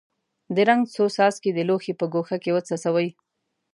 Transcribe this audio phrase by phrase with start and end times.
[0.55, 3.09] د رنګ څو څاڅکي د لوښي په ګوښه کې وڅڅوئ.